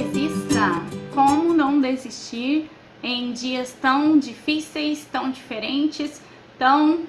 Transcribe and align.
desista! 0.00 0.82
Como 1.14 1.52
não 1.52 1.78
desistir 1.78 2.70
em 3.02 3.32
dias 3.32 3.76
tão 3.78 4.18
difíceis, 4.18 5.06
tão 5.12 5.30
diferentes, 5.30 6.22
tão 6.58 7.00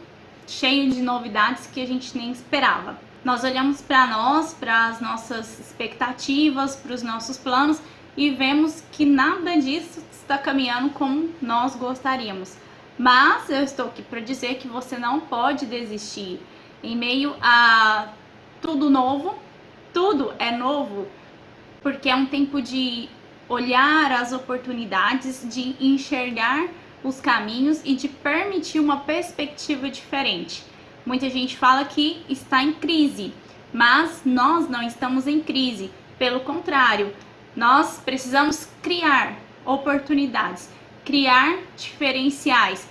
cheios 0.45 0.95
de 0.95 1.01
novidades 1.01 1.65
que 1.67 1.81
a 1.81 1.87
gente 1.87 2.17
nem 2.17 2.31
esperava? 2.31 2.97
Nós 3.23 3.45
olhamos 3.45 3.79
para 3.79 4.05
nós, 4.07 4.53
para 4.53 4.87
as 4.87 4.99
nossas 4.99 5.59
expectativas, 5.61 6.75
para 6.75 6.93
os 6.93 7.01
nossos 7.01 7.37
planos 7.37 7.81
e 8.17 8.31
vemos 8.31 8.83
que 8.91 9.05
nada 9.05 9.55
disso 9.57 10.03
está 10.11 10.37
caminhando 10.37 10.89
como 10.89 11.29
nós 11.41 11.77
gostaríamos. 11.77 12.57
Mas 12.97 13.49
eu 13.49 13.63
estou 13.63 13.85
aqui 13.85 14.01
para 14.01 14.19
dizer 14.19 14.55
que 14.55 14.67
você 14.67 14.97
não 14.97 15.21
pode 15.21 15.65
desistir. 15.65 16.37
Em 16.83 16.97
meio 16.97 17.33
a 17.41 18.09
tudo 18.61 18.89
novo, 18.89 19.35
tudo 19.93 20.33
é 20.37 20.51
novo, 20.51 21.07
porque 21.83 22.09
é 22.09 22.15
um 22.15 22.25
tempo 22.25 22.61
de 22.61 23.09
olhar 23.47 24.11
as 24.13 24.31
oportunidades, 24.31 25.45
de 25.47 25.75
enxergar 25.79 26.67
os 27.03 27.19
caminhos 27.19 27.81
e 27.83 27.93
de 27.93 28.07
permitir 28.07 28.79
uma 28.79 29.01
perspectiva 29.01 29.89
diferente. 29.89 30.63
Muita 31.05 31.29
gente 31.29 31.57
fala 31.57 31.83
que 31.83 32.23
está 32.29 32.63
em 32.63 32.71
crise, 32.71 33.33
mas 33.73 34.21
nós 34.23 34.69
não 34.69 34.81
estamos 34.81 35.27
em 35.27 35.41
crise. 35.41 35.91
Pelo 36.17 36.39
contrário, 36.39 37.13
nós 37.55 38.01
precisamos 38.03 38.67
criar 38.81 39.35
oportunidades, 39.65 40.69
criar 41.03 41.57
diferenciais, 41.75 42.87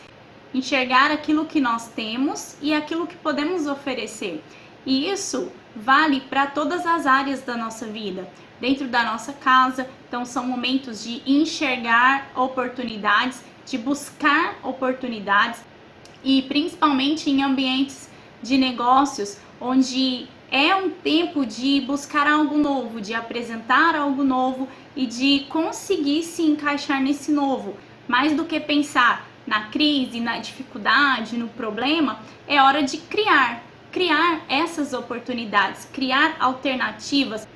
enxergar 0.52 1.10
aquilo 1.10 1.46
que 1.46 1.60
nós 1.60 1.88
temos 1.88 2.56
e 2.60 2.74
aquilo 2.74 3.06
que 3.06 3.16
podemos 3.16 3.66
oferecer. 3.66 4.44
E 4.84 5.10
isso 5.10 5.50
vale 5.74 6.20
para 6.20 6.46
todas 6.46 6.84
as 6.84 7.06
áreas 7.06 7.40
da 7.40 7.56
nossa 7.56 7.86
vida, 7.86 8.28
dentro 8.62 8.86
da 8.86 9.02
nossa 9.02 9.32
casa. 9.32 9.90
Então, 10.06 10.24
são 10.24 10.46
momentos 10.46 11.02
de 11.02 11.20
enxergar 11.26 12.30
oportunidades, 12.36 13.42
de 13.66 13.76
buscar 13.76 14.54
oportunidades 14.62 15.60
e 16.22 16.42
principalmente 16.42 17.28
em 17.28 17.42
ambientes 17.42 18.08
de 18.40 18.56
negócios 18.56 19.36
onde 19.60 20.28
é 20.48 20.76
um 20.76 20.90
tempo 20.90 21.44
de 21.44 21.80
buscar 21.80 22.28
algo 22.28 22.56
novo, 22.56 23.00
de 23.00 23.14
apresentar 23.14 23.96
algo 23.96 24.22
novo 24.22 24.68
e 24.94 25.06
de 25.06 25.40
conseguir 25.48 26.22
se 26.22 26.42
encaixar 26.42 27.02
nesse 27.02 27.32
novo. 27.32 27.76
Mais 28.06 28.32
do 28.32 28.44
que 28.44 28.60
pensar 28.60 29.26
na 29.44 29.70
crise, 29.70 30.20
na 30.20 30.38
dificuldade, 30.38 31.36
no 31.36 31.48
problema, 31.48 32.20
é 32.46 32.62
hora 32.62 32.82
de 32.82 32.98
criar, 32.98 33.64
criar 33.90 34.42
essas 34.48 34.92
oportunidades, 34.92 35.88
criar 35.92 36.36
alternativas, 36.38 37.48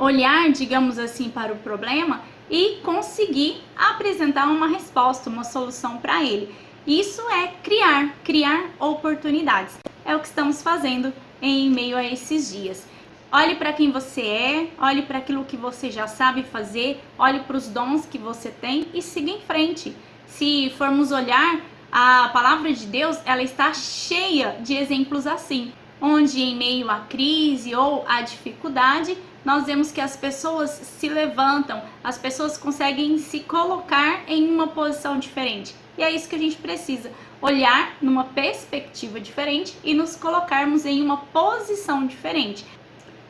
olhar, 0.00 0.50
digamos 0.50 0.98
assim, 0.98 1.28
para 1.28 1.52
o 1.52 1.58
problema 1.58 2.22
e 2.50 2.78
conseguir 2.82 3.62
apresentar 3.76 4.46
uma 4.46 4.66
resposta, 4.66 5.28
uma 5.28 5.44
solução 5.44 5.98
para 5.98 6.24
ele. 6.24 6.52
Isso 6.86 7.20
é 7.30 7.48
criar, 7.62 8.14
criar 8.24 8.70
oportunidades. 8.80 9.76
É 10.04 10.16
o 10.16 10.20
que 10.20 10.26
estamos 10.26 10.62
fazendo 10.62 11.12
em 11.42 11.68
meio 11.70 11.98
a 11.98 12.02
esses 12.02 12.50
dias. 12.50 12.86
Olhe 13.30 13.54
para 13.54 13.74
quem 13.74 13.92
você 13.92 14.22
é, 14.22 14.68
olhe 14.80 15.02
para 15.02 15.18
aquilo 15.18 15.44
que 15.44 15.56
você 15.56 15.90
já 15.90 16.08
sabe 16.08 16.42
fazer, 16.42 17.00
olhe 17.16 17.40
para 17.40 17.56
os 17.56 17.68
dons 17.68 18.06
que 18.06 18.18
você 18.18 18.48
tem 18.50 18.86
e 18.94 19.02
siga 19.02 19.30
em 19.30 19.40
frente. 19.40 19.94
Se 20.26 20.72
formos 20.76 21.12
olhar 21.12 21.60
a 21.92 22.30
palavra 22.32 22.72
de 22.72 22.86
Deus, 22.86 23.18
ela 23.24 23.42
está 23.42 23.72
cheia 23.74 24.56
de 24.60 24.74
exemplos 24.74 25.26
assim, 25.26 25.72
onde 26.00 26.40
em 26.40 26.56
meio 26.56 26.90
à 26.90 27.00
crise 27.00 27.74
ou 27.74 28.04
à 28.08 28.22
dificuldade, 28.22 29.16
nós 29.44 29.64
vemos 29.64 29.90
que 29.90 30.00
as 30.00 30.16
pessoas 30.16 30.70
se 30.70 31.08
levantam, 31.08 31.82
as 32.04 32.18
pessoas 32.18 32.58
conseguem 32.58 33.18
se 33.18 33.40
colocar 33.40 34.22
em 34.28 34.48
uma 34.48 34.68
posição 34.68 35.18
diferente. 35.18 35.74
E 35.96 36.02
é 36.02 36.10
isso 36.10 36.28
que 36.28 36.36
a 36.36 36.38
gente 36.38 36.56
precisa, 36.56 37.10
olhar 37.40 37.94
numa 38.00 38.24
perspectiva 38.24 39.18
diferente 39.18 39.76
e 39.82 39.94
nos 39.94 40.14
colocarmos 40.14 40.84
em 40.84 41.02
uma 41.02 41.16
posição 41.16 42.06
diferente. 42.06 42.64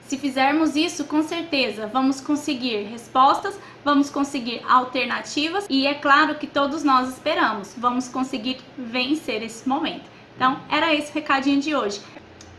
Se 0.03 0.19
fizermos 0.19 0.75
isso, 0.75 1.05
com 1.05 1.23
certeza 1.23 1.87
vamos 1.87 2.21
conseguir 2.21 2.83
respostas, 2.83 3.57
vamos 3.85 4.11
conseguir 4.11 4.61
alternativas 4.69 5.67
e 5.71 5.87
é 5.87 5.95
claro 5.95 6.35
que 6.35 6.49
todos 6.49 6.83
nós 6.83 7.09
esperamos, 7.11 7.75
vamos 7.79 8.09
conseguir 8.09 8.59
vencer 8.77 9.41
esse 9.43 9.69
momento. 9.69 10.11
Então, 10.35 10.59
era 10.69 10.93
esse 10.93 11.13
recadinho 11.13 11.61
de 11.61 11.77
hoje. 11.77 12.01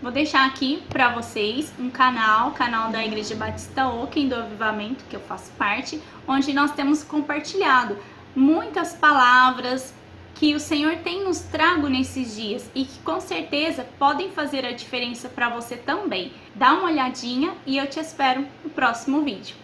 Vou 0.02 0.12
deixar 0.12 0.48
aqui 0.48 0.82
para 0.90 1.10
vocês 1.14 1.72
um 1.78 1.88
canal, 1.88 2.54
canal 2.54 2.90
da 2.90 3.06
Igreja 3.06 3.36
Batista 3.36 3.88
Oaken 3.88 4.30
do 4.30 4.36
Avivamento, 4.36 5.06
que 5.08 5.16
eu 5.16 5.20
faço 5.20 5.52
parte, 5.52 6.02
onde 6.28 6.52
nós 6.54 6.72
temos 6.72 7.04
compartilhado 7.04 8.00
muitas 8.36 8.94
palavras, 8.94 9.94
que 10.34 10.56
o 10.56 10.60
Senhor 10.60 10.96
tem 11.04 11.24
nos 11.24 11.42
trago 11.42 11.88
nesses 11.88 12.36
dias 12.36 12.68
e 12.74 12.84
que 12.84 12.98
com 13.02 13.22
certeza 13.22 13.86
podem 14.00 14.32
fazer 14.32 14.66
a 14.66 14.72
diferença 14.72 15.30
para 15.30 15.50
você 15.50 15.78
também. 15.78 16.34
Dá 16.56 16.74
uma 16.74 16.86
olhadinha 16.86 17.54
e 17.64 17.78
eu 17.78 17.86
te 17.86 18.00
espero 18.00 18.44
no 18.64 18.72
próximo 18.72 19.22
vídeo. 19.22 19.56